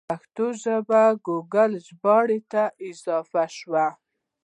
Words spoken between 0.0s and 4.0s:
پښتو ژبه ګوګل ژباړن ته اضافه شوه.